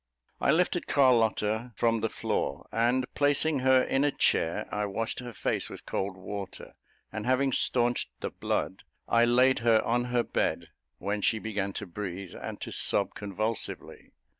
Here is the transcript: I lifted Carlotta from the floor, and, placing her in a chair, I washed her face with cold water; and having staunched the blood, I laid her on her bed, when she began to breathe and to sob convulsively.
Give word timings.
I 0.39 0.49
lifted 0.51 0.87
Carlotta 0.87 1.73
from 1.75 1.99
the 2.01 2.09
floor, 2.09 2.67
and, 2.71 3.05
placing 3.13 3.59
her 3.59 3.83
in 3.83 4.03
a 4.03 4.09
chair, 4.11 4.67
I 4.73 4.87
washed 4.87 5.19
her 5.19 5.31
face 5.31 5.69
with 5.69 5.85
cold 5.85 6.17
water; 6.17 6.73
and 7.11 7.27
having 7.27 7.51
staunched 7.51 8.09
the 8.19 8.31
blood, 8.31 8.81
I 9.07 9.25
laid 9.25 9.59
her 9.59 9.79
on 9.83 10.05
her 10.05 10.23
bed, 10.23 10.69
when 10.97 11.21
she 11.21 11.37
began 11.37 11.71
to 11.73 11.85
breathe 11.85 12.33
and 12.41 12.59
to 12.61 12.71
sob 12.71 13.13
convulsively. 13.13 14.13